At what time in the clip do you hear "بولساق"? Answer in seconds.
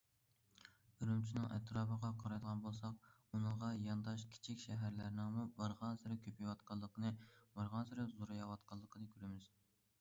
2.63-3.05